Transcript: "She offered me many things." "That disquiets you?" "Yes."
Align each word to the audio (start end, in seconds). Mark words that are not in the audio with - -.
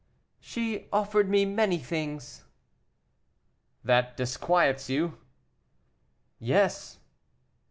"She 0.39 0.87
offered 0.91 1.29
me 1.29 1.45
many 1.45 1.77
things." 1.77 2.43
"That 3.83 4.17
disquiets 4.17 4.89
you?" 4.89 5.19
"Yes." 6.39 6.97